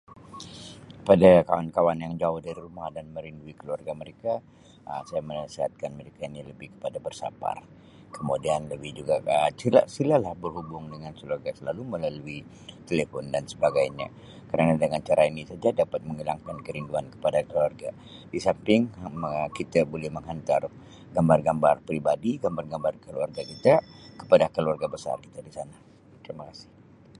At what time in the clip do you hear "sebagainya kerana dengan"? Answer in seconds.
13.53-15.01